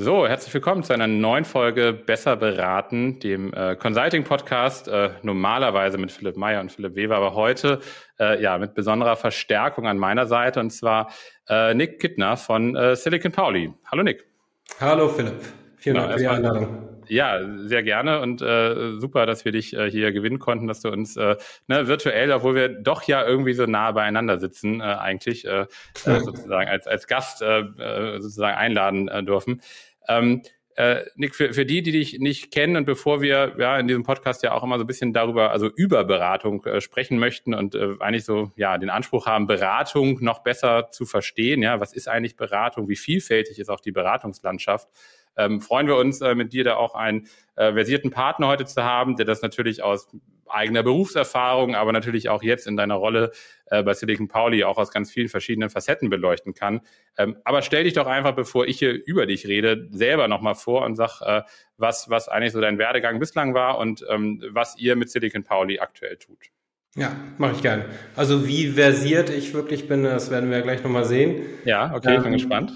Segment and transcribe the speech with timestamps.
[0.00, 6.12] So, herzlich willkommen zu einer neuen Folge Besser beraten, dem äh, Consulting-Podcast, äh, normalerweise mit
[6.12, 7.80] Philipp Meyer und Philipp Weber, aber heute
[8.20, 11.10] äh, ja mit besonderer Verstärkung an meiner Seite und zwar
[11.48, 13.72] äh, Nick Kittner von äh, Silicon Pauli.
[13.90, 14.24] Hallo Nick.
[14.80, 15.40] Hallo Philipp,
[15.78, 16.98] vielen Dank für die Einladung.
[17.08, 20.90] Ja, sehr gerne und äh, super, dass wir dich äh, hier gewinnen konnten, dass du
[20.90, 21.36] uns äh,
[21.66, 25.62] ne, virtuell, obwohl wir doch ja irgendwie so nah beieinander sitzen, äh, eigentlich äh,
[26.04, 29.62] äh, sozusagen als, als Gast äh, äh sozusagen einladen äh, dürfen.
[30.08, 30.42] Ähm,
[30.76, 34.04] äh, Nick, für, für die, die dich nicht kennen und bevor wir ja in diesem
[34.04, 37.74] Podcast ja auch immer so ein bisschen darüber, also über Beratung äh, sprechen möchten und
[37.74, 41.62] äh, eigentlich so ja den Anspruch haben, Beratung noch besser zu verstehen.
[41.62, 42.88] Ja, was ist eigentlich Beratung?
[42.88, 44.88] Wie vielfältig ist auch die Beratungslandschaft?
[45.38, 48.82] ähm, freuen wir uns, äh, mit dir da auch einen äh, versierten Partner heute zu
[48.82, 50.08] haben, der das natürlich aus
[50.50, 53.32] eigener Berufserfahrung, aber natürlich auch jetzt in deiner Rolle
[53.66, 56.80] äh, bei Silicon Pauli auch aus ganz vielen verschiedenen Facetten beleuchten kann.
[57.16, 60.84] Ähm, aber stell dich doch einfach, bevor ich hier über dich rede, selber nochmal vor
[60.84, 61.42] und sag, äh,
[61.76, 65.78] was, was eigentlich so dein Werdegang bislang war und ähm, was ihr mit Silicon Pauli
[65.78, 66.38] aktuell tut.
[66.96, 67.84] Ja, mache ich gern.
[68.16, 71.42] Also wie versiert ich wirklich bin, das werden wir gleich nochmal sehen.
[71.64, 72.72] Ja, okay, ich bin ähm, gespannt.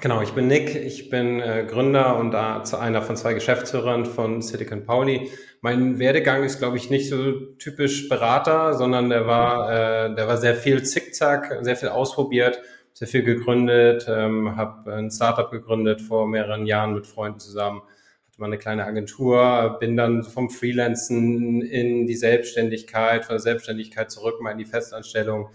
[0.00, 2.32] Genau, ich bin Nick, ich bin äh, Gründer und
[2.66, 5.28] zu einer von zwei Geschäftsführern von Silicon Pauli.
[5.60, 10.36] Mein Werdegang ist, glaube ich, nicht so typisch Berater, sondern der war, äh, der war
[10.36, 12.60] sehr viel Zickzack, sehr viel ausprobiert,
[12.92, 17.82] sehr viel gegründet, ähm, habe ein Startup gegründet vor mehreren Jahren mit Freunden zusammen,
[18.28, 24.12] hatte mal eine kleine Agentur, bin dann vom Freelancen in die Selbstständigkeit, von der Selbstständigkeit
[24.12, 25.48] zurück mal in die Festanstellung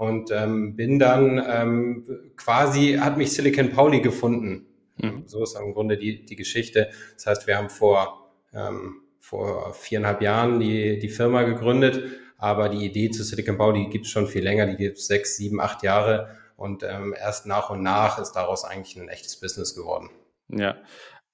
[0.00, 4.66] und ähm, bin dann ähm, quasi, hat mich Silicon Pauli gefunden.
[4.96, 5.24] Mhm.
[5.26, 6.88] So ist im Grunde die, die Geschichte.
[7.16, 12.02] Das heißt, wir haben vor, ähm, vor viereinhalb Jahren die, die Firma gegründet,
[12.38, 15.36] aber die Idee zu Silicon Pauli gibt es schon viel länger, die gibt es sechs,
[15.36, 19.74] sieben, acht Jahre und ähm, erst nach und nach ist daraus eigentlich ein echtes Business
[19.74, 20.08] geworden.
[20.48, 20.76] Ja,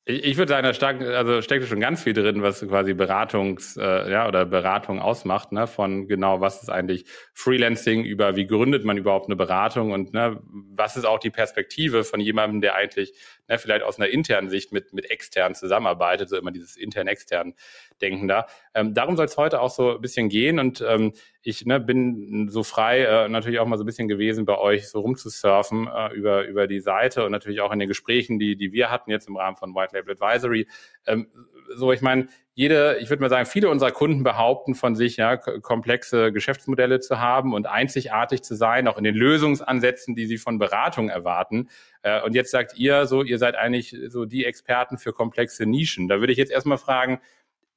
[0.07, 3.77] ich, ich würde sagen, da stark, also steckt schon ganz viel drin, was quasi Beratungs,
[3.77, 7.05] äh, ja, oder Beratung ausmacht, ne, von genau, was ist eigentlich
[7.35, 12.05] Freelancing über, wie gründet man überhaupt eine Beratung und ne, was ist auch die Perspektive
[12.05, 13.15] von jemandem, der eigentlich
[13.49, 17.55] ne, vielleicht aus einer internen Sicht mit, mit extern zusammenarbeitet, so immer dieses intern-extern
[18.01, 18.47] Denken da.
[18.75, 21.13] Ähm, darum soll es heute auch so ein bisschen gehen und ähm,
[21.43, 24.89] ich ne, bin so frei äh, natürlich auch mal so ein bisschen gewesen, bei euch
[24.89, 28.73] so rumzusurfen äh, über, über die Seite und natürlich auch in den Gesprächen, die, die
[28.73, 30.67] wir hatten jetzt im Rahmen von White Label Advisory.
[31.07, 31.29] Ähm,
[31.75, 35.37] so, ich meine, jede, ich würde mal sagen, viele unserer Kunden behaupten von sich, ja,
[35.37, 40.59] komplexe Geschäftsmodelle zu haben und einzigartig zu sein, auch in den Lösungsansätzen, die sie von
[40.59, 41.69] Beratung erwarten.
[42.03, 46.09] Äh, und jetzt sagt ihr so, ihr seid eigentlich so die Experten für komplexe Nischen.
[46.09, 47.21] Da würde ich jetzt erstmal fragen,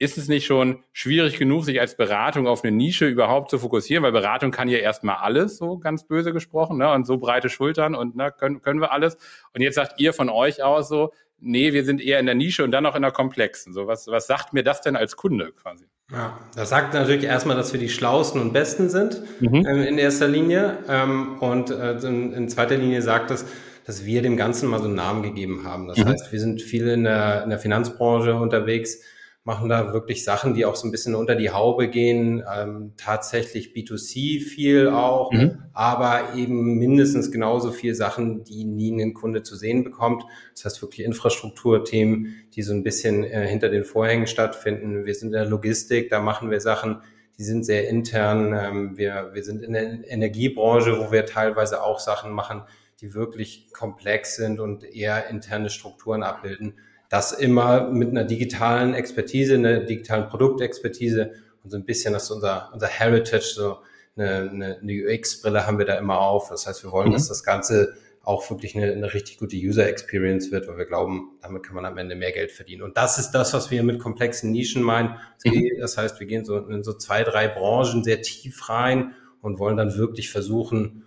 [0.01, 4.01] ist es nicht schon schwierig genug, sich als Beratung auf eine Nische überhaupt zu fokussieren?
[4.01, 6.89] Weil Beratung kann ja erstmal alles, so ganz böse gesprochen, ne?
[6.93, 9.17] und so breite Schultern und ne, können, können wir alles.
[9.53, 11.11] Und jetzt sagt ihr von euch aus so,
[11.41, 13.73] nee, wir sind eher in der Nische und dann noch in der komplexen.
[13.73, 15.85] So, was, was sagt mir das denn als Kunde quasi?
[16.11, 19.65] Ja, das sagt natürlich erstmal, dass wir die schlauesten und besten sind mhm.
[19.67, 20.79] ähm, in erster Linie.
[20.87, 23.45] Ähm, und äh, in, in, zweiter Linie sagt es,
[23.85, 25.87] dass wir dem Ganzen mal so einen Namen gegeben haben.
[25.87, 26.05] Das mhm.
[26.05, 29.01] heißt, wir sind viel in der, in der Finanzbranche unterwegs
[29.45, 33.73] machen da wirklich Sachen, die auch so ein bisschen unter die Haube gehen, ähm, tatsächlich
[33.73, 35.63] B2C viel auch, mhm.
[35.73, 40.23] aber eben mindestens genauso viel Sachen, die nie ein Kunde zu sehen bekommt.
[40.53, 45.05] Das heißt wirklich Infrastrukturthemen, die so ein bisschen äh, hinter den Vorhängen stattfinden.
[45.05, 47.01] Wir sind in der Logistik, da machen wir Sachen,
[47.37, 48.53] die sind sehr intern.
[48.53, 52.63] Ähm, wir, wir sind in der Energiebranche, wo wir teilweise auch Sachen machen,
[52.99, 56.75] die wirklich komplex sind und eher interne Strukturen abbilden
[57.09, 61.31] das immer mit einer digitalen Expertise, einer digitalen Produktexpertise
[61.63, 63.77] und so ein bisschen, das ist unser, unser Heritage, so
[64.15, 66.49] eine, eine, eine UX-Brille haben wir da immer auf.
[66.49, 67.13] Das heißt, wir wollen, mhm.
[67.13, 71.37] dass das Ganze auch wirklich eine, eine richtig gute User Experience wird, weil wir glauben,
[71.41, 72.83] damit kann man am Ende mehr Geld verdienen.
[72.83, 75.15] Und das ist das, was wir mit komplexen Nischen meinen.
[75.43, 75.79] Mhm.
[75.79, 79.77] Das heißt, wir gehen so in so zwei, drei Branchen sehr tief rein und wollen
[79.77, 81.05] dann wirklich versuchen,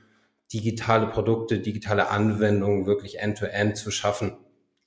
[0.53, 4.37] digitale Produkte, digitale Anwendungen wirklich end-to-end -end zu schaffen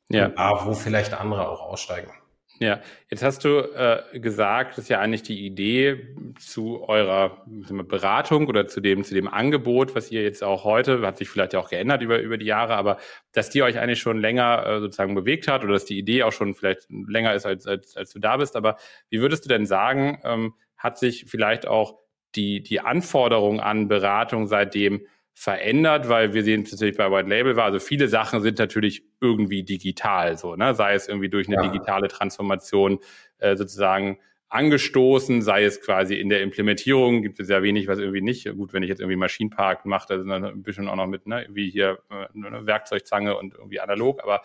[0.09, 0.31] ja.
[0.65, 2.11] wo vielleicht andere auch aussteigen.
[2.59, 2.79] Ja,
[3.09, 8.47] jetzt hast du äh, gesagt, das ist ja eigentlich die Idee zu eurer wir, Beratung
[8.47, 11.59] oder zu dem, zu dem Angebot, was ihr jetzt auch heute, hat sich vielleicht ja
[11.59, 12.97] auch geändert über, über die Jahre, aber
[13.33, 16.31] dass die euch eigentlich schon länger äh, sozusagen bewegt hat oder dass die Idee auch
[16.31, 18.55] schon vielleicht länger ist, als, als, als du da bist.
[18.55, 18.77] Aber
[19.09, 21.99] wie würdest du denn sagen, ähm, hat sich vielleicht auch
[22.35, 25.05] die, die Anforderung an Beratung seitdem
[25.37, 29.63] verändert, weil wir sehen natürlich bei White Label war, also viele Sachen sind natürlich irgendwie
[29.63, 30.73] digital, so, ne?
[30.73, 31.67] sei es irgendwie durch eine ja.
[31.67, 32.99] digitale Transformation
[33.39, 34.17] äh, sozusagen
[34.47, 38.49] angestoßen, sei es quasi in der Implementierung, gibt es ja wenig, was irgendwie nicht.
[38.55, 41.27] Gut, wenn ich jetzt irgendwie Maschinenpark mache, da sind dann ein bisschen auch noch mit,
[41.27, 44.41] ne, wie hier äh, eine Werkzeugzange und irgendwie analog, aber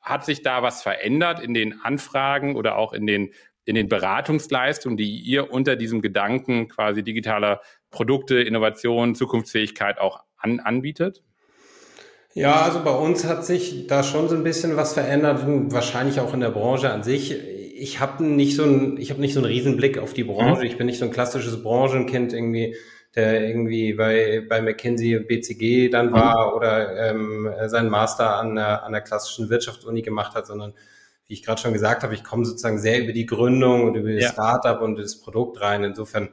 [0.00, 3.32] hat sich da was verändert in den Anfragen oder auch in den,
[3.64, 7.62] in den Beratungsleistungen, die ihr unter diesem Gedanken quasi digitaler
[7.94, 11.22] Produkte, Innovation, Zukunftsfähigkeit auch an, anbietet?
[12.34, 16.34] Ja, also bei uns hat sich da schon so ein bisschen was verändert, wahrscheinlich auch
[16.34, 17.32] in der Branche an sich.
[17.32, 20.62] Ich habe nicht so ein, ich habe nicht so einen Riesenblick auf die Branche.
[20.62, 20.66] Mhm.
[20.66, 22.74] Ich bin nicht so ein klassisches Branchenkind irgendwie,
[23.14, 26.14] der irgendwie bei, bei McKinsey und BCG dann mhm.
[26.14, 30.74] war oder ähm, seinen Master an der, an der klassischen Wirtschaftsuni gemacht hat, sondern
[31.28, 34.12] wie ich gerade schon gesagt habe, ich komme sozusagen sehr über die Gründung und über
[34.12, 34.32] das ja.
[34.32, 35.84] Startup und das Produkt rein.
[35.84, 36.30] Insofern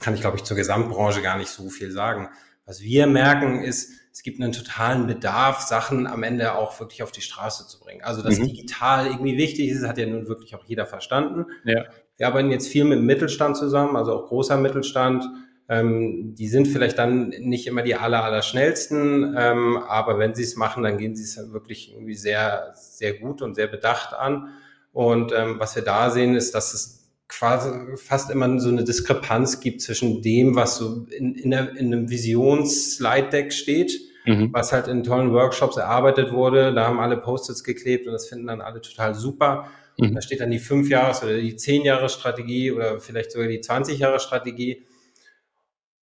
[0.00, 2.28] kann ich, glaube ich, zur Gesamtbranche gar nicht so viel sagen.
[2.66, 7.10] Was wir merken ist, es gibt einen totalen Bedarf, Sachen am Ende auch wirklich auf
[7.10, 8.02] die Straße zu bringen.
[8.02, 8.44] Also, dass mhm.
[8.44, 11.46] digital irgendwie wichtig ist, hat ja nun wirklich auch jeder verstanden.
[11.64, 11.84] Ja.
[12.16, 15.24] Wir arbeiten jetzt viel mit dem Mittelstand zusammen, also auch großer Mittelstand.
[15.68, 20.42] Ähm, die sind vielleicht dann nicht immer die aller, aller schnellsten, ähm, aber wenn sie
[20.42, 24.50] es machen, dann gehen sie es wirklich irgendwie sehr, sehr gut und sehr bedacht an.
[24.92, 29.60] Und ähm, was wir da sehen, ist, dass es quasi fast immer so eine Diskrepanz
[29.60, 33.92] gibt zwischen dem, was so in, in, der, in einem Visions-Slide-Deck steht,
[34.26, 34.50] mhm.
[34.52, 36.74] was halt in tollen Workshops erarbeitet wurde.
[36.74, 39.68] Da haben alle Post-its geklebt und das finden dann alle total super.
[39.96, 40.14] Mhm.
[40.14, 43.60] Da steht dann die fünf Jahres oder die zehn Jahre Strategie oder vielleicht sogar die
[43.60, 44.84] 20 Jahre Strategie.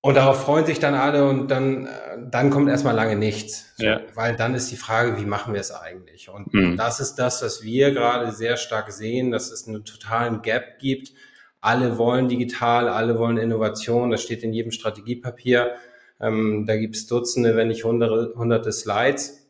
[0.05, 1.89] Und darauf freuen sich dann alle und dann,
[2.29, 3.73] dann kommt erstmal lange nichts.
[3.79, 4.01] Ja.
[4.15, 6.29] Weil dann ist die Frage, wie machen wir es eigentlich?
[6.29, 6.77] Und mhm.
[6.77, 11.13] das ist das, was wir gerade sehr stark sehen, dass es einen totalen Gap gibt.
[11.61, 14.11] Alle wollen digital, alle wollen Innovation.
[14.11, 15.77] Das steht in jedem Strategiepapier.
[16.21, 19.47] Ähm, da gibt es Dutzende, wenn nicht hunderte, hunderte Slides.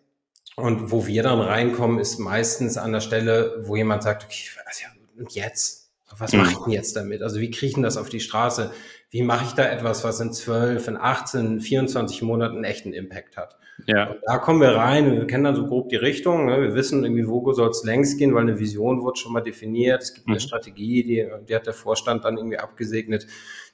[0.56, 4.84] Und wo wir dann reinkommen, ist meistens an der Stelle, wo jemand sagt, okay, also
[5.18, 5.90] und jetzt?
[6.18, 7.22] Was mache ich denn jetzt damit?
[7.22, 8.70] Also wie kriege ich denn das auf die Straße?
[9.12, 13.36] Wie mache ich da etwas, was in 12, in 18, 24 Monaten einen echten Impact
[13.36, 13.58] hat.
[13.86, 14.10] Ja.
[14.10, 16.62] Und da kommen wir rein, wir kennen dann so grob die Richtung, ne?
[16.62, 20.02] wir wissen irgendwie, wo soll es längst gehen, weil eine Vision wird schon mal definiert,
[20.02, 20.40] es gibt eine mhm.
[20.40, 23.26] Strategie, die, die hat der Vorstand dann irgendwie abgesegnet,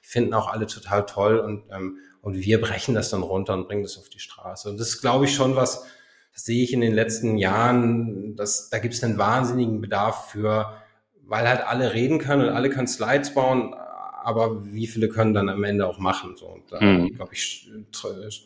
[0.03, 3.67] die finden auch alle total toll und, ähm, und wir brechen das dann runter und
[3.67, 4.69] bringen das auf die Straße.
[4.69, 5.85] Und das ist, glaube ich, schon was,
[6.33, 10.73] das sehe ich in den letzten Jahren, dass, da gibt es einen wahnsinnigen Bedarf für,
[11.23, 13.73] weil halt alle reden können und alle können Slides bauen,
[14.29, 16.35] aber wie viele können dann am Ende auch machen?
[16.37, 17.15] So, und da, mhm.
[17.15, 17.69] glaube ich,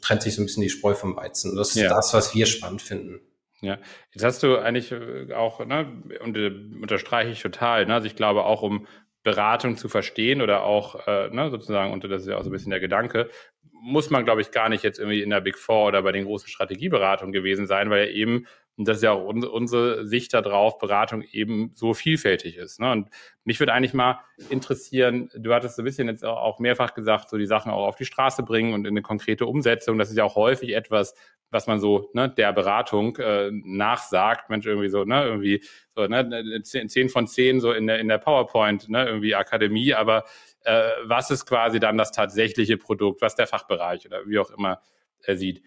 [0.01, 1.55] trennt sich so ein bisschen die Spreu vom Weizen.
[1.55, 1.89] das ist ja.
[1.89, 3.19] das, was wir spannend finden.
[3.61, 3.77] Ja,
[4.11, 5.87] jetzt hast du eigentlich äh, auch, ne,
[6.21, 6.51] und äh,
[6.81, 8.87] unterstreiche ich total, ne, also ich glaube auch, um
[9.23, 12.51] Beratung zu verstehen oder auch, äh, ne, sozusagen, und das ist ja auch so ein
[12.51, 13.29] bisschen der Gedanke,
[13.71, 16.25] muss man, glaube ich, gar nicht jetzt irgendwie in der Big Four oder bei den
[16.25, 20.33] großen Strategieberatungen gewesen sein, weil ja eben und das ist ja auch unsere, unsere Sicht
[20.33, 22.79] darauf, Beratung eben so vielfältig ist.
[22.79, 22.91] Ne?
[22.91, 23.09] Und
[23.43, 27.37] mich würde eigentlich mal interessieren, du hattest so ein bisschen jetzt auch mehrfach gesagt, so
[27.37, 29.99] die Sachen auch auf die Straße bringen und in eine konkrete Umsetzung.
[29.99, 31.13] Das ist ja auch häufig etwas,
[31.51, 34.49] was man so ne, der Beratung äh, nachsagt.
[34.49, 35.63] Mensch, irgendwie so, ne, irgendwie
[35.95, 40.23] so, ne, zehn von zehn so in der, in der PowerPoint, ne, irgendwie Akademie, aber
[40.63, 44.81] äh, was ist quasi dann das tatsächliche Produkt, was der Fachbereich oder wie auch immer
[45.21, 45.61] er sieht.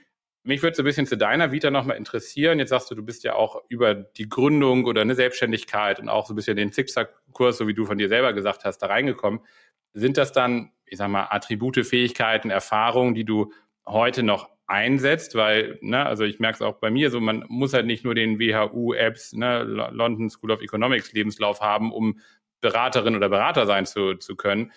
[0.47, 2.61] Mich würde so ein bisschen zu deiner Vita nochmal interessieren.
[2.61, 6.25] Jetzt sagst du, du bist ja auch über die Gründung oder eine Selbstständigkeit und auch
[6.25, 9.41] so ein bisschen den Zickzack-Kurs, so wie du von dir selber gesagt hast, da reingekommen.
[9.93, 13.53] Sind das dann, ich sag mal, Attribute, Fähigkeiten, Erfahrungen, die du
[13.89, 15.35] heute noch einsetzt?
[15.35, 18.15] Weil, ne, also ich merke es auch bei mir so, man muss halt nicht nur
[18.15, 22.21] den WHU-Apps, ne, London School of Economics Lebenslauf haben, um
[22.61, 24.71] Beraterin oder Berater sein zu, zu können.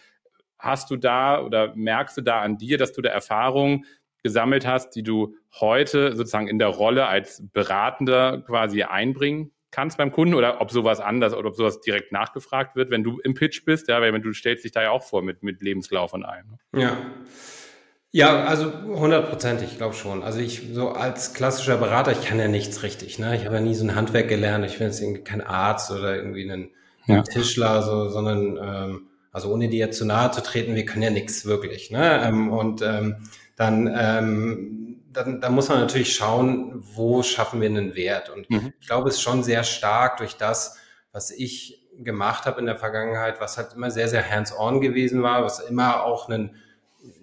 [0.58, 3.86] Hast du da oder merkst du da an dir, dass du da Erfahrungen
[4.24, 10.12] gesammelt hast, die du heute sozusagen in der Rolle als Beratender quasi einbringen kannst beim
[10.12, 13.66] Kunden oder ob sowas anders oder ob sowas direkt nachgefragt wird, wenn du im Pitch
[13.66, 16.58] bist, ja, weil du stellst dich da ja auch vor mit, mit Lebenslauf und allem.
[16.72, 16.82] Ne?
[16.82, 16.98] Ja.
[18.12, 20.24] Ja, also hundertprozentig, ich glaube schon.
[20.24, 23.20] Also ich so als klassischer Berater, ich kann ja nichts richtig.
[23.20, 23.36] Ne?
[23.36, 24.66] Ich habe ja nie so ein Handwerk gelernt.
[24.66, 26.72] Ich bin jetzt irgendwie kein Arzt oder irgendwie ein,
[27.06, 27.22] ja.
[27.22, 31.46] Tischler, so, sondern ähm, also ohne dir zu nahe zu treten, wir können ja nichts
[31.46, 31.92] wirklich.
[31.92, 32.24] Ne?
[32.24, 33.18] Ähm, und ähm,
[33.60, 38.30] dann, ähm, dann, dann muss man natürlich schauen, wo schaffen wir einen Wert.
[38.30, 38.74] Und mhm.
[38.80, 40.78] ich glaube, es ist schon sehr stark durch das,
[41.12, 45.44] was ich gemacht habe in der Vergangenheit, was halt immer sehr, sehr hands-on gewesen war,
[45.44, 46.56] was immer auch ein,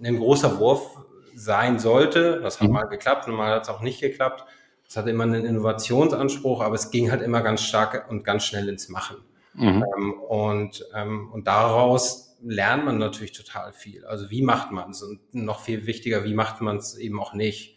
[0.05, 0.99] ein großer Wurf
[1.35, 2.39] sein sollte.
[2.43, 2.75] Das hat mhm.
[2.75, 4.45] mal geklappt und mal hat es auch nicht geklappt.
[4.87, 8.69] Es hatte immer einen Innovationsanspruch, aber es ging halt immer ganz stark und ganz schnell
[8.69, 9.17] ins Machen.
[9.55, 9.87] Mhm.
[9.97, 14.05] Ähm, und, ähm, und daraus lernt man natürlich total viel.
[14.05, 15.03] Also wie macht man es?
[15.03, 17.77] Und noch viel wichtiger, wie macht man es eben auch nicht?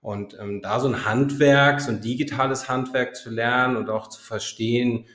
[0.00, 4.20] Und ähm, da so ein Handwerk, so ein digitales Handwerk zu lernen und auch zu
[4.20, 5.06] verstehen,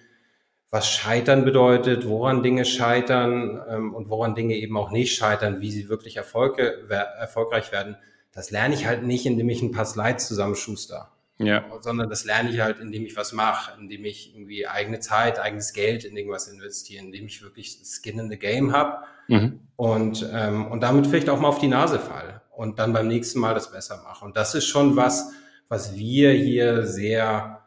[0.69, 5.71] was Scheitern bedeutet, woran Dinge scheitern ähm, und woran Dinge eben auch nicht scheitern, wie
[5.71, 7.95] sie wirklich Erfolge, erfolgreich werden,
[8.31, 11.12] das lerne ich halt nicht, indem ich ein paar Slides zusammenschuster.
[11.45, 11.65] Ja.
[11.81, 15.73] Sondern das lerne ich halt, indem ich was mache, indem ich irgendwie eigene Zeit, eigenes
[15.73, 19.59] Geld in irgendwas investiere, indem ich wirklich Skin in the Game habe mhm.
[19.75, 23.39] und, ähm, und damit vielleicht auch mal auf die Nase fall und dann beim nächsten
[23.39, 24.25] Mal das besser mache.
[24.25, 25.31] Und das ist schon was,
[25.67, 27.63] was wir hier sehr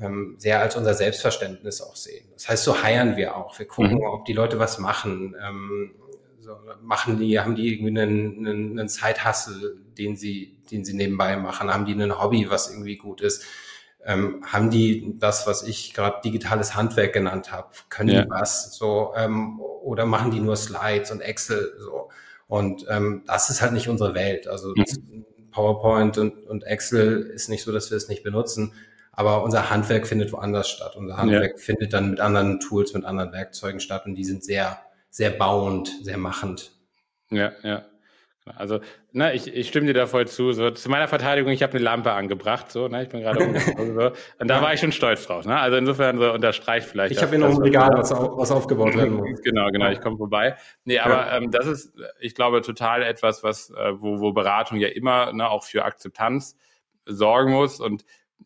[0.00, 2.28] ähm, sehr als unser Selbstverständnis auch sehen.
[2.34, 3.58] Das heißt, so heiern wir auch.
[3.58, 4.04] Wir gucken, mhm.
[4.04, 5.34] ob die Leute was machen.
[5.42, 5.94] Ähm,
[6.82, 11.72] machen die, haben die irgendwie einen, einen, einen Zeithassel, den sie, den sie nebenbei machen?
[11.72, 13.44] Haben die ein Hobby, was irgendwie gut ist?
[14.04, 17.68] Ähm, haben die das, was ich gerade digitales Handwerk genannt habe?
[17.88, 18.22] Können ja.
[18.22, 18.74] die was?
[18.76, 21.74] So ähm, oder machen die nur Slides und Excel?
[21.78, 22.08] So
[22.46, 24.48] und ähm, das ist halt nicht unsere Welt.
[24.48, 25.26] Also mhm.
[25.50, 28.72] PowerPoint und, und Excel ist nicht so, dass wir es nicht benutzen.
[29.12, 30.94] Aber unser Handwerk findet woanders statt.
[30.96, 31.62] Unser Handwerk ja.
[31.62, 34.78] findet dann mit anderen Tools, mit anderen Werkzeugen statt und die sind sehr,
[35.18, 36.70] sehr bauend, sehr machend.
[37.30, 37.84] Ja, ja.
[38.56, 38.78] Also,
[39.10, 40.52] ne, ich, ich stimme dir da voll zu.
[40.52, 43.94] So, zu meiner Verteidigung, ich habe eine Lampe angebracht, so, ne, ich bin gerade umgezogen,
[43.98, 45.44] so, und da war ich schon stolz drauf.
[45.44, 45.58] Ne?
[45.58, 47.12] Also insofern so unterstreicht vielleicht.
[47.12, 49.40] Ich habe hier noch ein Regal, was, was aufgebaut werden muss.
[49.42, 50.56] Genau, genau, ich komme vorbei.
[50.84, 51.36] Nee, aber ja.
[51.36, 55.50] ähm, das ist, ich glaube, total etwas, was, äh, wo, wo Beratung ja immer ne,
[55.50, 56.56] auch für Akzeptanz
[57.06, 57.80] sorgen muss.
[57.80, 58.04] Und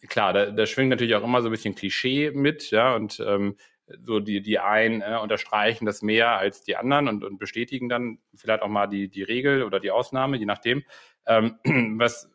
[0.09, 3.57] klar, da, da schwingt natürlich auch immer so ein bisschen Klischee mit, ja, und ähm,
[4.05, 8.19] so die, die einen äh, unterstreichen das mehr als die anderen und, und bestätigen dann
[8.35, 10.85] vielleicht auch mal die, die Regel oder die Ausnahme, je nachdem.
[11.27, 11.59] Ähm,
[11.99, 12.31] was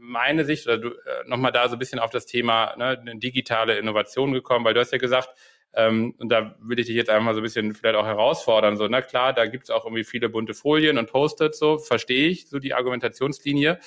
[0.00, 3.78] meine Sicht, oder du äh, nochmal da so ein bisschen auf das Thema ne, digitale
[3.78, 5.30] Innovation gekommen, weil du hast ja gesagt,
[5.72, 8.76] ähm, und da will ich dich jetzt einmal so ein bisschen vielleicht auch herausfordern.
[8.76, 12.48] So, na klar, da gibt's auch irgendwie viele bunte Folien und Post-its, so verstehe ich,
[12.48, 13.78] so die Argumentationslinie.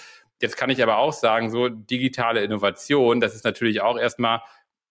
[0.42, 4.42] Jetzt kann ich aber auch sagen, so digitale Innovation, das ist natürlich auch erstmal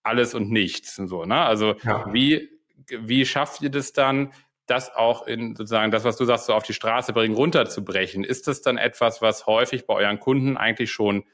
[0.02, 0.99] alles und nichts.
[0.99, 1.37] Und so, ne?
[1.44, 2.12] Also ja.
[2.12, 2.50] wie,
[2.88, 4.32] wie schafft ihr das dann,
[4.66, 8.25] das auch in sozusagen das, was du sagst, so auf die Straße bringen, runterzubrechen?
[8.25, 11.25] Ist das dann etwas, was häufig bei euren Kunden eigentlich schon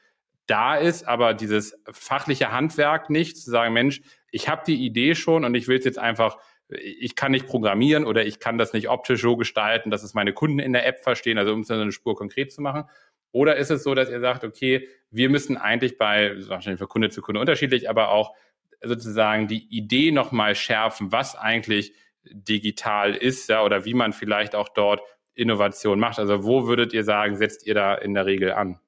[0.46, 5.44] da ist, aber dieses fachliche Handwerk nicht, zu sagen, Mensch, ich habe die Idee schon
[5.44, 8.88] und ich will es jetzt einfach, ich kann nicht programmieren oder ich kann das nicht
[8.88, 11.80] optisch so gestalten, dass es meine Kunden in der App verstehen, also um es dann
[11.80, 12.84] eine Spur konkret zu machen,
[13.30, 17.10] oder ist es so, dass ihr sagt, okay, wir müssen eigentlich bei, wahrscheinlich von Kunde
[17.10, 18.34] zu Kunde unterschiedlich, aber auch
[18.82, 21.92] sozusagen die Idee nochmal schärfen, was eigentlich
[22.25, 25.00] digital ist, ja, oder wie man vielleicht auch dort
[25.35, 26.18] Innovation macht.
[26.18, 28.78] Also wo würdet ihr sagen, setzt ihr da in der Regel an?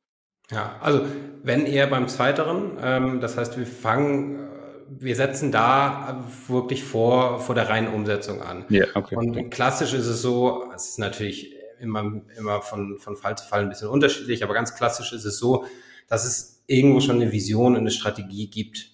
[0.50, 1.06] Ja, also
[1.42, 4.48] wenn eher beim Zweiteren, ähm, das heißt, wir fangen,
[4.88, 8.64] wir setzen da wirklich vor, vor der reinen Umsetzung an.
[8.68, 9.14] Ja, okay.
[9.14, 13.60] Und klassisch ist es so, es ist natürlich immer, immer von, von Fall zu Fall
[13.60, 15.64] ein bisschen unterschiedlich, aber ganz klassisch ist es so,
[16.08, 18.90] dass es irgendwo schon eine Vision und eine Strategie gibt.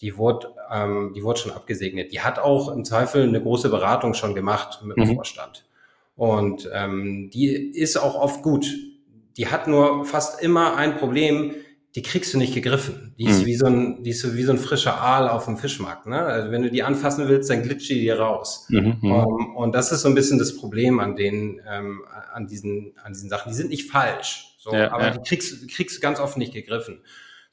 [0.00, 2.12] Die wurde, ähm, die wurde schon abgesegnet.
[2.12, 5.14] Die hat auch im Zweifel eine große Beratung schon gemacht mit dem mhm.
[5.14, 5.64] Vorstand.
[6.16, 8.66] Und ähm, die ist auch oft gut.
[9.36, 11.54] Die hat nur fast immer ein Problem,
[11.96, 13.14] die kriegst du nicht gegriffen.
[13.18, 13.46] Die ist mhm.
[13.46, 16.06] wie so ein, die ist wie so ein frischer Aal auf dem Fischmarkt.
[16.06, 16.20] Ne?
[16.20, 18.66] Also wenn du die anfassen willst, dann glitscht die dir raus.
[18.68, 18.98] Mhm.
[19.02, 22.02] Um, ähm, und das ist so ein bisschen das Problem an den, ähm,
[22.34, 23.50] an diesen, an diesen Sachen.
[23.50, 25.10] Die sind nicht falsch, so, ja, aber ja.
[25.12, 27.00] die kriegst, kriegst du ganz oft nicht gegriffen.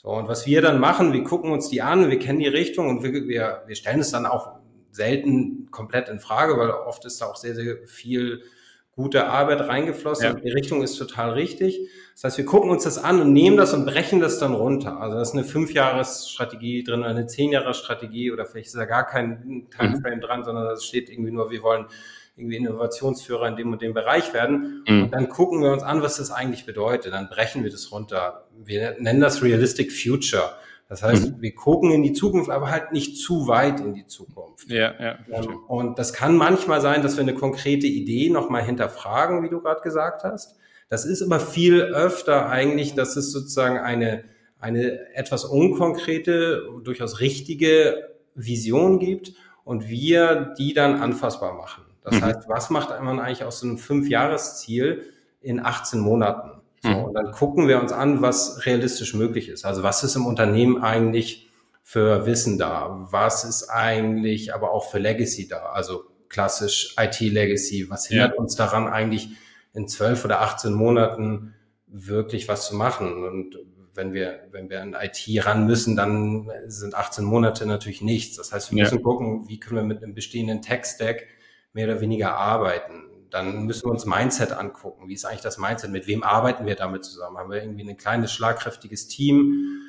[0.04, 2.90] So, und was wir dann machen, wir gucken uns die an, wir kennen die Richtung
[2.90, 4.60] und wir, wir, wir stellen es dann auch
[4.92, 8.44] selten komplett in Frage, weil oft ist da auch sehr, sehr viel
[8.92, 10.26] gute Arbeit reingeflossen.
[10.26, 10.34] Ja.
[10.34, 11.90] Die Richtung ist total richtig.
[12.14, 15.00] Das heißt, wir gucken uns das an und nehmen das und brechen das dann runter.
[15.00, 20.18] Also das ist eine Fünfjahres-Strategie drin, eine Zehn-Jahres-Strategie oder vielleicht ist da gar kein Timeframe
[20.18, 20.22] mhm.
[20.22, 21.88] dran, sondern es steht irgendwie nur, wir wollen
[22.36, 24.84] irgendwie Innovationsführer in dem und dem Bereich werden.
[24.88, 25.04] Mhm.
[25.04, 27.14] Und dann gucken wir uns an, was das eigentlich bedeutet.
[27.14, 28.48] Dann brechen wir das runter.
[28.64, 30.52] Wir nennen das Realistic Future.
[30.90, 31.42] Das heißt, mhm.
[31.42, 34.70] wir gucken in die Zukunft, aber halt nicht zu weit in die Zukunft.
[34.70, 35.18] Ja, ja.
[35.32, 39.62] Ähm, und das kann manchmal sein, dass wir eine konkrete Idee nochmal hinterfragen, wie du
[39.62, 40.58] gerade gesagt hast.
[40.90, 44.26] Das ist aber viel öfter eigentlich, dass es sozusagen eine,
[44.60, 51.86] eine etwas unkonkrete, durchaus richtige Vision gibt und wir die dann anfassbar machen.
[52.04, 52.22] Das mhm.
[52.22, 55.04] heißt, was macht man eigentlich aus so einem Fünfjahresziel
[55.42, 56.62] in 18 Monaten?
[56.82, 57.04] So, mhm.
[57.06, 59.66] und dann gucken wir uns an, was realistisch möglich ist.
[59.66, 61.50] Also was ist im Unternehmen eigentlich
[61.82, 63.08] für Wissen da?
[63.12, 65.68] Was ist eigentlich aber auch für Legacy da?
[65.68, 67.90] Also klassisch IT-Legacy.
[67.90, 68.38] Was hindert ja.
[68.38, 69.30] uns daran eigentlich
[69.74, 71.54] in zwölf oder 18 Monaten
[71.88, 73.24] wirklich was zu machen?
[73.24, 73.60] Und
[73.94, 78.36] wenn wir, wenn wir an IT ran müssen, dann sind 18 Monate natürlich nichts.
[78.38, 78.84] Das heißt, wir ja.
[78.84, 81.28] müssen gucken, wie können wir mit einem bestehenden Tech-Stack
[81.74, 83.04] mehr oder weniger arbeiten
[83.34, 85.10] dann müssen wir uns Mindset angucken.
[85.10, 85.90] Wie ist eigentlich das Mindset?
[85.90, 87.38] Mit wem arbeiten wir damit zusammen?
[87.38, 89.82] Haben wir irgendwie ein kleines, schlagkräftiges Team,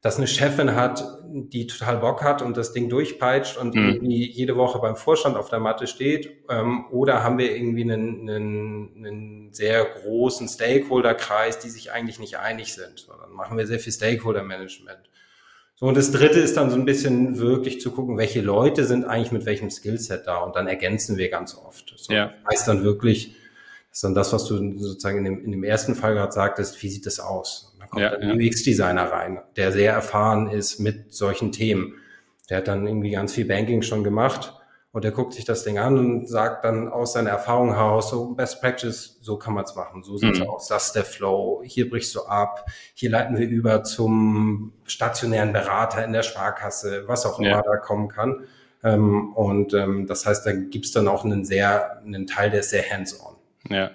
[0.00, 3.88] das eine Chefin hat, die total Bock hat und das Ding durchpeitscht und mhm.
[3.88, 6.44] irgendwie jede Woche beim Vorstand auf der Matte steht?
[6.48, 12.38] Ähm, oder haben wir irgendwie einen, einen, einen sehr großen Stakeholder-Kreis, die sich eigentlich nicht
[12.38, 13.08] einig sind?
[13.08, 15.10] Dann machen wir sehr viel Stakeholder-Management.
[15.76, 19.04] So, und das dritte ist dann so ein bisschen wirklich zu gucken, welche Leute sind
[19.04, 21.94] eigentlich mit welchem Skillset da und dann ergänzen wir ganz oft.
[21.96, 22.32] So, ja.
[22.50, 23.34] Heißt dann wirklich,
[23.90, 26.80] das ist dann das, was du sozusagen in dem, in dem ersten Fall gerade sagtest,
[26.82, 27.76] wie sieht das aus?
[27.80, 28.48] Da kommt ja, ein ja.
[28.48, 31.94] UX-Designer rein, der sehr erfahren ist mit solchen Themen.
[32.48, 34.52] Der hat dann irgendwie ganz viel Banking schon gemacht
[34.94, 38.28] und der guckt sich das Ding an und sagt dann aus seiner Erfahrung heraus, so
[38.28, 40.48] Best Practice, so kann man es machen, so sieht's mhm.
[40.48, 45.52] aus, das ist der Flow, hier brichst du ab, hier leiten wir über zum stationären
[45.52, 47.62] Berater in der Sparkasse, was auch immer ja.
[47.62, 48.44] da kommen kann.
[48.84, 52.70] Ähm, und ähm, das heißt, da gibt's dann auch einen sehr, einen Teil, der ist
[52.70, 53.34] sehr hands-on.
[53.70, 53.90] Ja.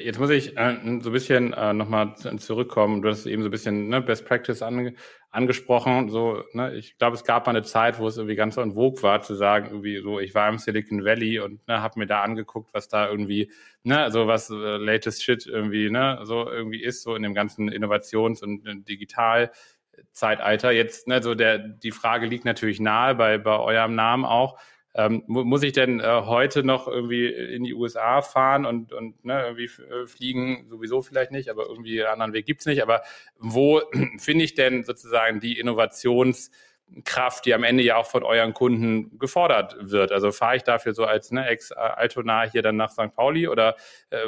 [0.00, 3.02] Jetzt muss ich äh, so ein bisschen äh, nochmal zurückkommen.
[3.02, 4.94] Du hast eben so ein bisschen ne, Best Practice ange
[5.30, 6.10] angesprochen.
[6.10, 9.02] So, ne, ich glaube, es gab mal eine Zeit, wo es irgendwie ganz en vogue
[9.02, 12.22] war, zu sagen, irgendwie so, ich war im Silicon Valley und ne, habe mir da
[12.22, 13.50] angeguckt, was da irgendwie,
[13.82, 17.70] ne, so was äh, latest Shit irgendwie, ne, so irgendwie ist, so in dem ganzen
[17.70, 20.70] Innovations- und äh, Digital-Zeitalter.
[20.70, 24.58] Jetzt, ne, so der, die Frage liegt natürlich nahe bei, bei eurem Namen auch.
[24.94, 29.42] Ähm, muss ich denn äh, heute noch irgendwie in die USA fahren und, und ne,
[29.42, 30.66] irgendwie äh, fliegen?
[30.68, 32.82] Sowieso vielleicht nicht, aber irgendwie einen anderen Weg gibt's nicht.
[32.82, 33.02] Aber
[33.38, 33.80] wo
[34.18, 39.76] finde ich denn sozusagen die Innovationskraft, die am Ende ja auch von euren Kunden gefordert
[39.80, 40.12] wird?
[40.12, 43.14] Also fahre ich dafür so als ne, Ex-Altona hier dann nach St.
[43.14, 43.76] Pauli oder
[44.10, 44.18] äh,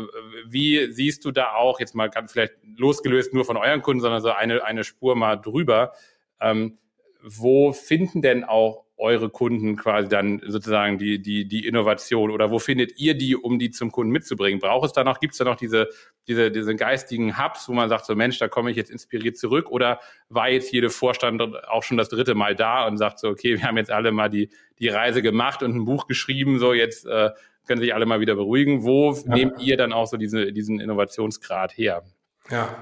[0.47, 4.23] wie siehst du da auch, jetzt mal ganz vielleicht losgelöst nur von euren Kunden, sondern
[4.23, 5.93] so eine, eine Spur mal drüber,
[6.41, 6.79] ähm,
[7.21, 12.59] wo finden denn auch eure Kunden quasi dann sozusagen die, die, die Innovation oder wo
[12.59, 14.61] findet ihr die, um die zum Kunden mitzubringen?
[14.61, 15.89] Braucht es da noch, gibt es da noch diese,
[16.29, 19.71] diese, diese geistigen Hubs, wo man sagt, so Mensch, da komme ich jetzt inspiriert zurück
[19.71, 23.59] oder war jetzt jede Vorstand auch schon das dritte Mal da und sagt so, okay,
[23.59, 27.05] wir haben jetzt alle mal die, die Reise gemacht und ein Buch geschrieben, so jetzt
[27.07, 27.31] äh,
[27.67, 28.85] können sich alle mal wieder beruhigen.
[28.85, 29.35] Wo ja.
[29.35, 32.05] nehmt ihr dann auch so diese, diesen Innovationsgrad her?
[32.51, 32.77] Ja,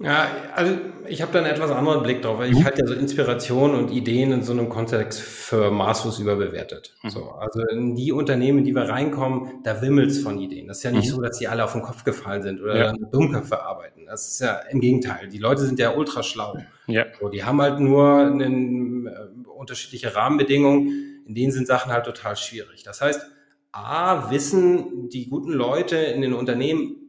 [0.00, 0.76] ja, also
[1.08, 3.90] ich habe da einen etwas anderen Blick drauf, weil ich halte ja so Inspiration und
[3.90, 6.94] Ideen in so einem Kontext für maßlos überbewertet.
[7.02, 7.10] Mhm.
[7.10, 10.68] So, also in die Unternehmen, in die wir reinkommen, da wimmelt's von Ideen.
[10.68, 11.16] Das ist ja nicht mhm.
[11.16, 12.92] so, dass die alle auf den Kopf gefallen sind oder ja.
[12.92, 14.06] Dummköpfe arbeiten.
[14.06, 15.28] Das ist ja im Gegenteil.
[15.28, 16.56] Die Leute sind ja ultra schlau.
[16.86, 17.06] Ja.
[17.18, 19.10] So, die haben halt nur einen, äh,
[19.48, 22.84] unterschiedliche Rahmenbedingungen, in denen sind Sachen halt total schwierig.
[22.84, 23.20] Das heißt,
[23.72, 27.07] A, wissen die guten Leute in den Unternehmen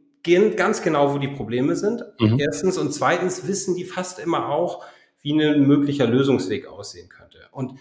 [0.56, 2.04] ganz genau, wo die Probleme sind.
[2.18, 2.38] Mhm.
[2.38, 2.78] Erstens.
[2.78, 4.84] Und zweitens wissen die fast immer auch,
[5.22, 7.38] wie ein möglicher Lösungsweg aussehen könnte.
[7.52, 7.78] Und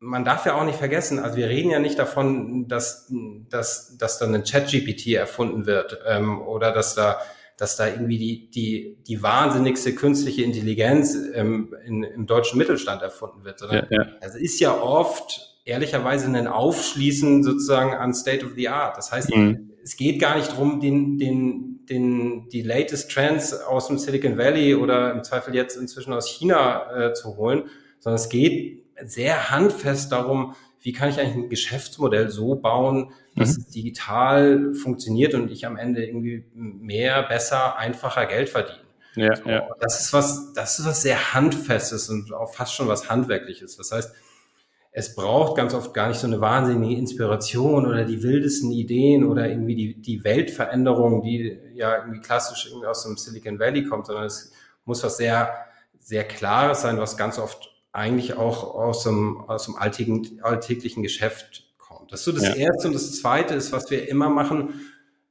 [0.00, 3.12] man darf ja auch nicht vergessen, also wir reden ja nicht davon, dass,
[3.50, 7.20] dass, dass dann ein Chat-GPT erfunden wird ähm, oder dass da,
[7.58, 13.44] dass da irgendwie die, die, die wahnsinnigste künstliche Intelligenz ähm, in, im deutschen Mittelstand erfunden
[13.44, 14.08] wird, sondern ja, ja.
[14.20, 18.96] es ist ja oft ehrlicherweise ein Aufschließen sozusagen an State of the Art.
[18.96, 19.70] Das heißt, mhm.
[19.84, 24.74] es geht gar nicht darum, den, den, den, die latest Trends aus dem Silicon Valley
[24.74, 27.64] oder im Zweifel jetzt inzwischen aus China äh, zu holen,
[27.98, 33.56] sondern es geht sehr handfest darum, wie kann ich eigentlich ein Geschäftsmodell so bauen, dass
[33.56, 33.62] mhm.
[33.62, 38.78] es digital funktioniert und ich am Ende irgendwie mehr, besser, einfacher Geld verdiene.
[39.16, 39.68] Ja, so, ja.
[39.80, 43.76] Das ist was, das ist was sehr handfestes und auch fast schon was handwerkliches.
[43.76, 44.14] Das heißt,
[44.92, 49.48] es braucht ganz oft gar nicht so eine wahnsinnige Inspiration oder die wildesten Ideen oder
[49.48, 54.24] irgendwie die, die Weltveränderung, die ja irgendwie klassisch irgendwie aus dem Silicon Valley kommt, sondern
[54.24, 54.52] es
[54.84, 55.54] muss was sehr,
[56.00, 61.68] sehr Klares sein, was ganz oft eigentlich auch aus dem, aus dem alltäglichen, alltäglichen Geschäft
[61.78, 62.12] kommt.
[62.12, 62.54] Das ist so das ja.
[62.54, 62.88] Erste.
[62.88, 64.80] Und das Zweite ist, was wir immer machen,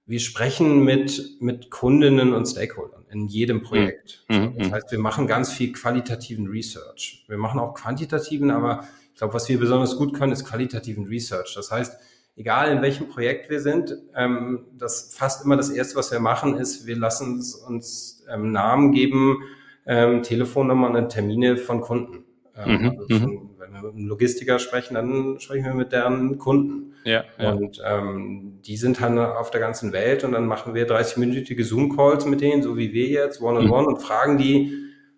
[0.06, 4.26] wir sprechen mit, mit Kundinnen und Stakeholdern in jedem Projekt.
[4.30, 4.56] Mhm.
[4.58, 4.72] Das mhm.
[4.72, 7.26] heißt, wir machen ganz viel qualitativen Research.
[7.28, 8.88] Wir machen auch quantitativen, aber
[9.20, 11.54] glaube, was wir besonders gut können, ist qualitativen Research.
[11.56, 12.00] Das heißt,
[12.36, 16.58] egal in welchem Projekt wir sind, ähm, das fast immer das Erste, was wir machen,
[16.58, 19.44] ist, wir lassen uns ähm, Namen geben,
[19.86, 22.24] ähm, Telefonnummern und Termine von Kunden.
[22.56, 23.50] Ähm, mhm, also von, mhm.
[23.58, 26.94] wenn wir mit einem Logistiker sprechen, dann sprechen wir mit deren Kunden.
[27.04, 27.52] Ja, ja.
[27.52, 32.26] Und ähm, die sind dann auf der ganzen Welt und dann machen wir 30-minütige Zoom-Calls
[32.26, 33.88] mit denen, so wie wir jetzt, one-on-one, -on -one, mhm.
[33.88, 34.74] und fragen die,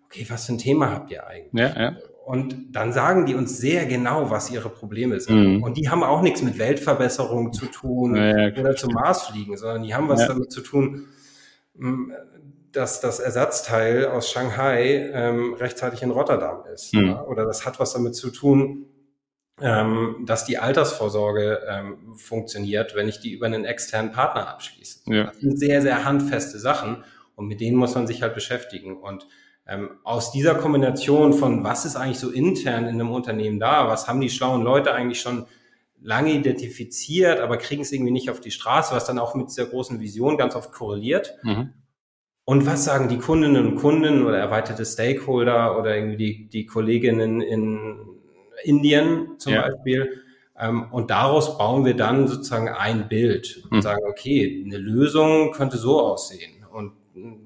[0.06, 1.52] okay, was für ein Thema habt ihr eigentlich?
[1.52, 1.96] Ja, ja.
[2.24, 5.56] Und dann sagen die uns sehr genau, was ihre Probleme sind.
[5.56, 5.62] Mhm.
[5.62, 9.56] Und die haben auch nichts mit Weltverbesserung zu tun ja, ja, oder zum Mars fliegen,
[9.56, 10.28] sondern die haben was ja.
[10.28, 11.08] damit zu tun,
[12.70, 16.94] dass das Ersatzteil aus Shanghai ähm, rechtzeitig in Rotterdam ist.
[16.94, 17.18] Mhm.
[17.26, 18.86] Oder das hat was damit zu tun,
[19.60, 25.00] ähm, dass die Altersvorsorge ähm, funktioniert, wenn ich die über einen externen Partner abschließe.
[25.06, 27.04] Das sind sehr, sehr handfeste Sachen
[27.34, 28.96] und mit denen muss man sich halt beschäftigen.
[28.96, 29.26] Und
[29.72, 34.06] ähm, aus dieser Kombination von, was ist eigentlich so intern in einem Unternehmen da, was
[34.06, 35.46] haben die schlauen Leute eigentlich schon
[36.00, 39.66] lange identifiziert, aber kriegen es irgendwie nicht auf die Straße, was dann auch mit dieser
[39.66, 41.34] großen Vision ganz oft korreliert.
[41.42, 41.70] Mhm.
[42.44, 47.40] Und was sagen die Kundinnen und Kunden oder erweiterte Stakeholder oder irgendwie die, die Kolleginnen
[47.40, 48.04] in
[48.64, 49.62] Indien zum ja.
[49.62, 50.22] Beispiel?
[50.58, 53.82] Ähm, und daraus bauen wir dann sozusagen ein Bild und hm.
[53.82, 56.61] sagen, okay, eine Lösung könnte so aussehen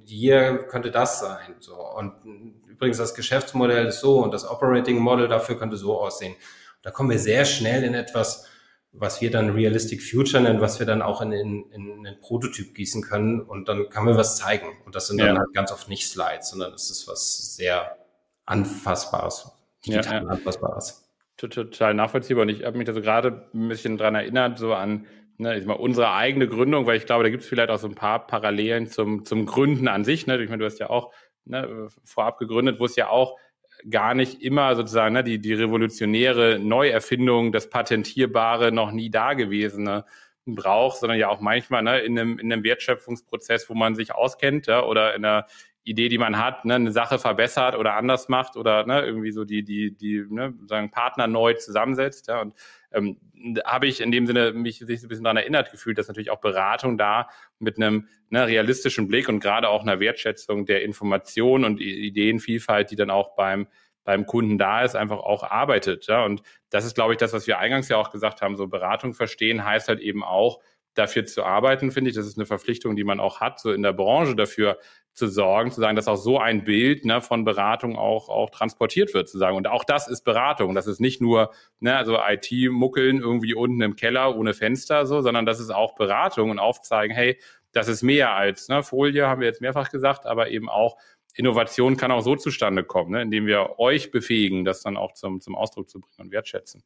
[0.05, 1.57] hier könnte das sein.
[1.61, 1.76] So.
[1.76, 2.12] Und
[2.68, 6.37] übrigens das Geschäftsmodell ist so und das Operating Model dafür könnte so aussehen.
[6.83, 8.48] Da kommen wir sehr schnell in etwas,
[8.92, 12.74] was wir dann Realistic Future nennen, was wir dann auch in, in, in einen Prototyp
[12.74, 14.68] gießen können und dann kann man was zeigen.
[14.85, 15.38] Und das sind dann ja.
[15.38, 17.96] halt ganz oft nicht Slides, sondern es ist was sehr
[18.46, 19.50] Anfassbares,
[19.85, 20.29] digital ja, ja.
[20.29, 21.02] Anfassbares.
[21.37, 22.42] Total nachvollziehbar.
[22.42, 25.07] Und ich habe mich da so gerade ein bisschen dran erinnert, so an
[25.38, 27.88] ne, ich mal, unsere eigene Gründung, weil ich glaube, da gibt es vielleicht auch so
[27.88, 30.27] ein paar Parallelen zum, zum Gründen an sich.
[30.27, 30.42] Ne?
[30.42, 31.12] Ich meine, du hast ja auch
[31.44, 33.37] ne, vorab gegründet, wo es ja auch
[33.88, 40.05] gar nicht immer sozusagen ne, die, die revolutionäre Neuerfindung, das Patentierbare, noch nie Dagewesene
[40.46, 44.66] braucht, sondern ja auch manchmal ne, in, einem, in einem Wertschöpfungsprozess, wo man sich auskennt
[44.66, 45.46] ja, oder in einer
[45.87, 49.44] Idee, die man hat, ne, eine Sache verbessert oder anders macht oder ne, irgendwie so
[49.44, 52.27] die, die, die ne, sagen Partner neu zusammensetzt.
[52.27, 52.55] Ja, und
[52.92, 53.18] ähm,
[53.64, 56.40] habe ich in dem Sinne mich sich ein bisschen daran erinnert gefühlt, dass natürlich auch
[56.40, 57.29] Beratung da
[57.61, 62.96] mit einem ne, realistischen Blick und gerade auch einer Wertschätzung der Information und Ideenvielfalt, die
[62.96, 63.68] dann auch beim
[64.03, 66.07] beim Kunden da ist, einfach auch arbeitet.
[66.07, 66.25] Ja?
[66.25, 69.14] Und das ist, glaube ich, das, was wir eingangs ja auch gesagt haben, so Beratung
[69.14, 70.61] verstehen heißt halt eben auch,
[70.96, 72.16] dafür zu arbeiten, finde ich.
[72.16, 74.79] Das ist eine Verpflichtung, die man auch hat, so in der Branche dafür
[75.16, 79.14] zu sorgen, zu sagen, dass auch so ein Bild ne, von Beratung auch, auch transportiert
[79.14, 79.57] wird, zu sagen.
[79.57, 80.74] Und auch das ist Beratung.
[80.74, 85.46] Das ist nicht nur ne, also IT-Muckeln irgendwie unten im Keller ohne Fenster, so, sondern
[85.46, 87.38] das ist auch Beratung und aufzeigen, hey,
[87.72, 90.98] das ist mehr als ne, Folie, haben wir jetzt mehrfach gesagt, aber eben auch
[91.35, 95.40] Innovation kann auch so zustande kommen, ne, indem wir euch befähigen, das dann auch zum,
[95.40, 96.83] zum Ausdruck zu bringen und wertschätzen.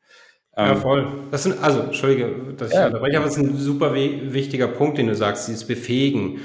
[0.56, 1.08] Ja, ähm, voll.
[1.32, 2.82] Das sind, also, Entschuldige, dass ja.
[2.82, 6.40] ich unterbreche, aber es ist ein super wichtiger Punkt, den du sagst, dieses Befähigen.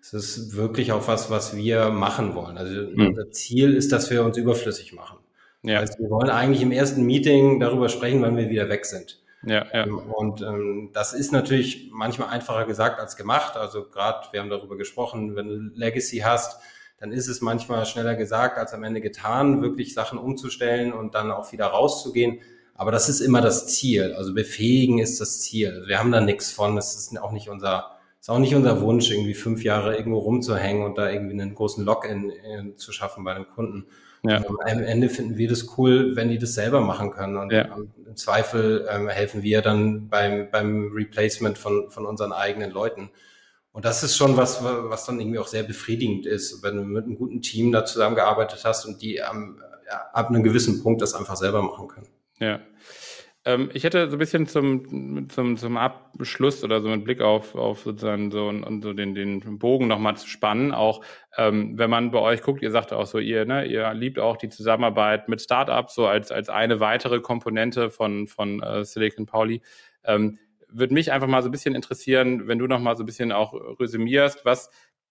[0.00, 2.56] Es ist wirklich auch was, was wir machen wollen.
[2.58, 3.08] Also, hm.
[3.08, 5.18] unser Ziel ist, dass wir uns überflüssig machen.
[5.62, 5.80] Ja.
[5.80, 9.20] Also, wir wollen eigentlich im ersten Meeting darüber sprechen, wann wir wieder weg sind.
[9.42, 9.84] Ja, ja.
[9.84, 13.56] Ähm, und ähm, das ist natürlich manchmal einfacher gesagt als gemacht.
[13.56, 16.60] Also gerade, wir haben darüber gesprochen, wenn du Legacy hast,
[16.98, 21.30] dann ist es manchmal schneller gesagt als am Ende getan, wirklich Sachen umzustellen und dann
[21.30, 22.40] auch wieder rauszugehen.
[22.74, 24.12] Aber das ist immer das Ziel.
[24.14, 25.84] Also befähigen ist das Ziel.
[25.86, 26.76] Wir haben da nichts von.
[26.76, 30.84] Das ist auch nicht unser, ist auch nicht unser Wunsch, irgendwie fünf Jahre irgendwo rumzuhängen
[30.84, 33.86] und da irgendwie einen großen Login in, zu schaffen bei einem Kunden.
[34.22, 34.36] Ja.
[34.36, 37.38] Ähm, am Ende finden wir das cool, wenn die das selber machen können.
[37.38, 37.74] Und ja.
[38.06, 43.10] im Zweifel ähm, helfen wir dann beim, beim Replacement von, von unseren eigenen Leuten.
[43.72, 47.04] Und das ist schon was, was dann irgendwie auch sehr befriedigend ist, wenn du mit
[47.04, 51.14] einem guten Team da zusammengearbeitet hast und die am, ja, ab einem gewissen Punkt das
[51.14, 52.08] einfach selber machen können.
[52.38, 52.60] Ja.
[53.46, 57.54] Ähm, ich hätte so ein bisschen zum, zum, zum Abschluss oder so mit Blick auf,
[57.54, 60.72] auf sozusagen so, und so den, den Bogen nochmal zu spannen.
[60.72, 61.02] Auch
[61.38, 64.36] ähm, wenn man bei euch guckt, ihr sagt auch so, ihr, ne, ihr liebt auch
[64.36, 69.62] die Zusammenarbeit mit Startups so als, als eine weitere Komponente von, von äh, Silicon Pauli.
[70.04, 70.38] Ähm,
[70.72, 73.32] würde mich einfach mal so ein bisschen interessieren, wenn du noch mal so ein bisschen
[73.32, 74.70] auch resümierst, was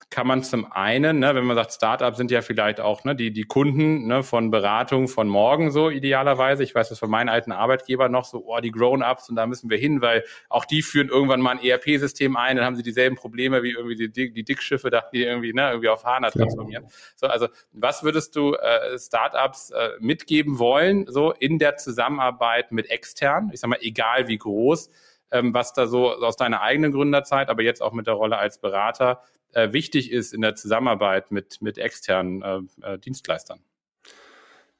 [0.09, 3.31] kann man zum einen, ne, wenn man sagt, Startups sind ja vielleicht auch ne, die,
[3.31, 6.63] die Kunden ne, von Beratung von morgen so idealerweise.
[6.63, 9.69] Ich weiß das von meinen alten Arbeitgebern noch so, oh, die Grown-Ups und da müssen
[9.69, 13.17] wir hin, weil auch die führen irgendwann mal ein ERP-System ein, dann haben sie dieselben
[13.17, 16.85] Probleme wie irgendwie die, die Dickschiffe, da die irgendwie, ne, irgendwie auf HANA transformieren.
[16.85, 16.89] Ja.
[17.15, 22.89] So, also was würdest du äh, Startups äh, mitgeben wollen, so in der Zusammenarbeit mit
[22.89, 23.51] extern?
[23.53, 24.89] Ich sag mal, egal wie groß,
[25.31, 28.59] ähm, was da so aus deiner eigenen Gründerzeit, aber jetzt auch mit der Rolle als
[28.59, 29.21] Berater
[29.53, 33.59] äh, wichtig ist in der Zusammenarbeit mit, mit externen äh, äh, Dienstleistern?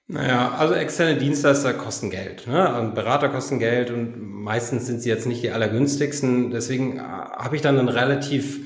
[0.08, 2.47] Naja, also externe Dienstleister kosten Geld.
[2.47, 2.79] Ne?
[2.79, 6.49] Und Berater kosten Geld und meistens sind sie jetzt nicht die allergünstigsten.
[6.49, 8.60] Deswegen äh, habe ich dann ein relativ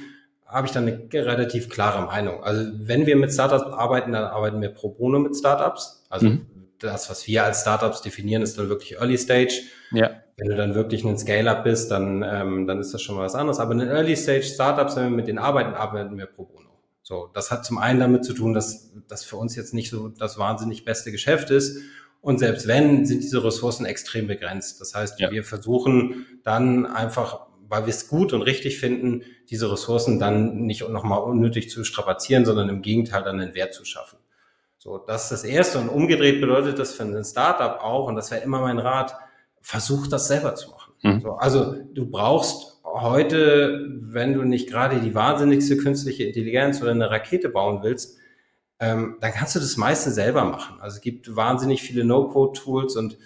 [0.54, 2.44] habe ich dann eine relativ klare Meinung.
[2.44, 6.06] Also wenn wir mit Startups arbeiten, dann arbeiten wir pro bono mit Startups.
[6.10, 6.46] Also mhm.
[6.80, 9.62] Das, was wir als Startups definieren, ist dann wirklich Early Stage.
[9.92, 10.12] Ja.
[10.38, 13.36] Wenn du dann wirklich ein Scale-Up bist, dann, ähm, dann ist das schon mal was
[13.36, 13.60] anderes.
[13.60, 16.70] Aber in den Early-Stage-Startups, wenn wir mit denen arbeiten, arbeiten wir pro bono.
[17.04, 20.08] So, das hat zum einen damit zu tun, dass das für uns jetzt nicht so
[20.08, 21.82] das wahnsinnig beste Geschäft ist.
[22.22, 24.80] Und selbst wenn, sind diese Ressourcen extrem begrenzt.
[24.80, 25.30] Das heißt, ja.
[25.30, 30.88] wir versuchen dann einfach, weil wir es gut und richtig finden, diese Ressourcen dann nicht
[30.88, 34.18] nochmal unnötig zu strapazieren, sondern im Gegenteil dann einen Wert zu schaffen.
[34.84, 35.80] So, das ist das Erste.
[35.80, 39.16] Und umgedreht bedeutet das für ein Startup auch, und das wäre immer mein Rat,
[39.62, 40.94] versuch das selber zu machen.
[41.04, 41.22] Mhm.
[41.22, 47.10] So, also du brauchst heute, wenn du nicht gerade die wahnsinnigste künstliche Intelligenz oder eine
[47.10, 48.18] Rakete bauen willst,
[48.80, 50.82] ähm, dann kannst du das meiste selber machen.
[50.82, 53.18] Also es gibt wahnsinnig viele No-Code-Tools und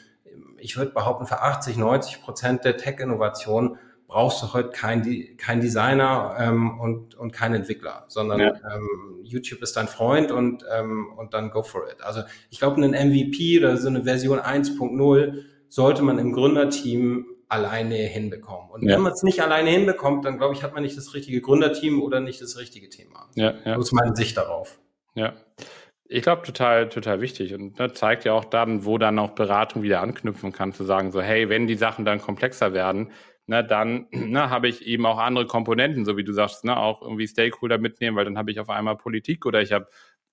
[0.59, 6.35] ich würde behaupten, für 80, 90 Prozent der Tech-Innovation brauchst du heute kein, kein Designer
[6.39, 8.53] ähm, und, und kein Entwickler, sondern ja.
[8.73, 12.01] ähm, YouTube ist dein Freund und, ähm, und dann go for it.
[12.01, 17.95] Also ich glaube, einen MVP oder so eine Version 1.0 sollte man im Gründerteam alleine
[17.95, 18.69] hinbekommen.
[18.71, 18.95] Und ja.
[18.95, 22.01] wenn man es nicht alleine hinbekommt, dann glaube ich, hat man nicht das richtige Gründerteam
[22.01, 23.29] oder nicht das richtige Thema.
[23.35, 23.75] Ja, ja.
[23.75, 24.79] Das ist meine Sicht darauf.
[25.15, 25.33] Ja.
[26.09, 29.83] Ich glaube, total, total wichtig und ne, zeigt ja auch dann, wo dann auch Beratung
[29.83, 33.11] wieder anknüpfen kann, zu sagen, so, hey, wenn die Sachen dann komplexer werden,
[33.47, 37.01] ne, dann ne, habe ich eben auch andere Komponenten, so wie du sagst, ne, auch
[37.01, 39.87] irgendwie Stakeholder mitnehmen, weil dann habe ich auf einmal Politik oder ich habe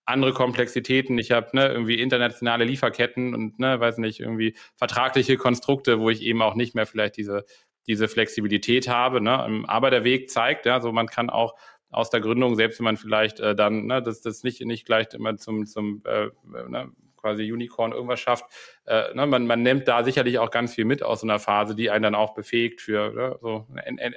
[0.07, 1.18] andere Komplexitäten.
[1.18, 6.22] Ich habe ne, irgendwie internationale Lieferketten und ne, weiß nicht, irgendwie vertragliche Konstrukte, wo ich
[6.22, 7.44] eben auch nicht mehr vielleicht diese,
[7.87, 9.20] diese Flexibilität habe.
[9.20, 9.64] Ne?
[9.66, 11.55] Aber der Weg zeigt, ja, so man kann auch
[11.90, 15.07] aus der Gründung, selbst wenn man vielleicht äh, dann, ne, das, das nicht, nicht gleich
[15.14, 16.29] immer zum, zum äh,
[16.68, 16.90] ne,
[17.24, 18.44] quasi Unicorn irgendwas schafft,
[18.84, 21.74] äh, ne, man, man nimmt da sicherlich auch ganz viel mit aus so einer Phase,
[21.74, 23.66] die einen dann auch befähigt für, ne, so,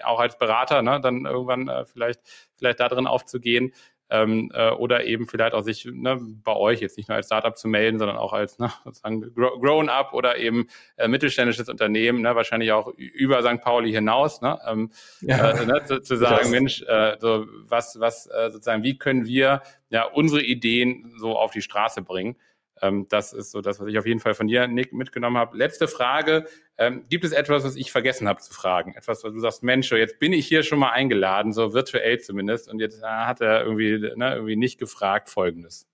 [0.03, 2.19] auch als Berater, ne, dann irgendwann äh, vielleicht,
[2.57, 3.71] vielleicht da drin aufzugehen
[4.09, 7.57] ähm, äh, oder eben vielleicht auch sich ne, bei euch jetzt nicht nur als Startup
[7.57, 10.67] zu melden, sondern auch als ne, sozusagen Grown-up oder eben
[10.97, 13.61] äh, mittelständisches Unternehmen, ne, wahrscheinlich auch über St.
[13.61, 14.91] Pauli hinaus, ne, ähm,
[15.21, 15.51] ja.
[15.51, 19.61] äh, ne, zu, zu sagen, Mensch, äh, so was, was äh, sozusagen, wie können wir
[19.89, 22.37] ja unsere Ideen so auf die Straße bringen?
[22.81, 25.57] Ähm, das ist so das, was ich auf jeden Fall von dir, Nick, mitgenommen habe.
[25.57, 26.45] Letzte Frage.
[26.77, 28.93] Ähm, gibt es etwas, was ich vergessen habe zu fragen?
[28.95, 32.69] Etwas, was du sagst, Mensch, jetzt bin ich hier schon mal eingeladen, so virtuell zumindest,
[32.69, 35.87] und jetzt äh, hat er irgendwie, ne, irgendwie nicht gefragt Folgendes.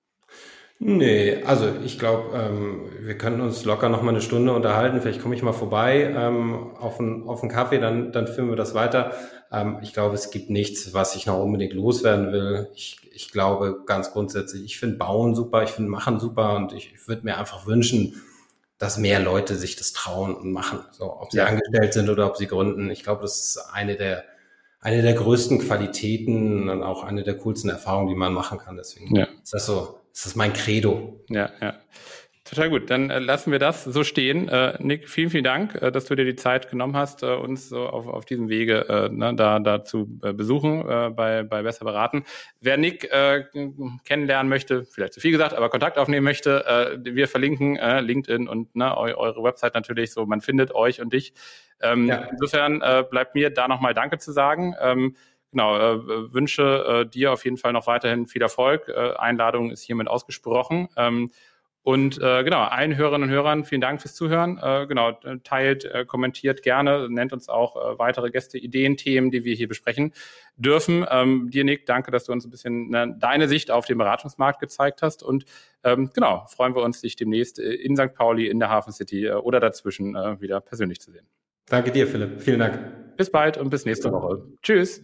[0.79, 4.99] Nee, also ich glaube, ähm, wir könnten uns locker noch mal eine Stunde unterhalten.
[4.99, 8.73] Vielleicht komme ich mal vorbei ähm, auf, einen, auf Kaffee, dann, dann führen wir das
[8.73, 9.13] weiter.
[9.53, 12.69] Ähm, ich glaube, es gibt nichts, was ich noch unbedingt loswerden will.
[12.73, 16.93] Ich, ich glaube ganz grundsätzlich, ich finde Bauen super, ich finde Machen super und ich,
[16.93, 18.21] ich würde mir einfach wünschen,
[18.79, 20.79] dass mehr Leute sich das trauen und machen.
[20.91, 21.45] So, ob sie ja.
[21.45, 22.89] angestellt sind oder ob sie gründen.
[22.89, 24.25] Ich glaube, das ist eine der
[24.81, 28.75] eine der größten Qualitäten und auch eine der coolsten Erfahrungen, die man machen kann.
[28.75, 29.27] Deswegen ja.
[29.41, 31.21] ist das so das ist mein Credo.
[31.29, 31.73] Ja, ja.
[32.45, 32.89] Total gut.
[32.89, 34.49] Dann äh, lassen wir das so stehen.
[34.49, 37.69] Äh, Nick, vielen, vielen Dank, äh, dass du dir die Zeit genommen hast, äh, uns
[37.69, 40.83] so auf, auf diesem Wege äh, ne, da, da zu äh, besuchen,
[41.15, 42.25] bei, bei Besser beraten.
[42.59, 43.09] Wer Nick
[44.05, 48.95] kennenlernen möchte, vielleicht zu viel gesagt, aber Kontakt aufnehmen möchte, wir verlinken LinkedIn und ne,
[48.97, 50.25] eu, eure Website natürlich so.
[50.25, 51.33] Man findet euch und dich.
[51.81, 52.27] Ähm, ja.
[52.31, 54.75] Insofern bleibt mir da nochmal Danke zu sagen.
[54.81, 55.15] Ähm,
[55.51, 58.89] genau, äh, wünsche äh, dir auf jeden Fall noch weiterhin viel Erfolg.
[58.89, 60.89] Äh, Einladung ist hiermit ausgesprochen.
[60.97, 61.31] Ähm,
[61.83, 64.57] und äh, genau, allen Hörerinnen und Hörern vielen Dank fürs Zuhören.
[64.57, 65.11] Äh, genau,
[65.43, 69.67] teilt, äh, kommentiert gerne, nennt uns auch äh, weitere Gäste, Ideen, Themen, die wir hier
[69.67, 70.13] besprechen
[70.55, 71.05] dürfen.
[71.11, 74.61] Ähm, dir, Nick, danke, dass du uns ein bisschen ne, deine Sicht auf den Beratungsmarkt
[74.61, 75.23] gezeigt hast.
[75.23, 75.43] Und
[75.83, 78.13] ähm, genau, freuen wir uns, dich demnächst äh, in St.
[78.13, 81.27] Pauli, in der Hafen City äh, oder dazwischen äh, wieder persönlich zu sehen.
[81.65, 82.41] Danke dir, Philipp.
[82.41, 83.17] Vielen Dank.
[83.17, 84.41] Bis bald und bis nächste Woche.
[84.61, 85.03] Tschüss.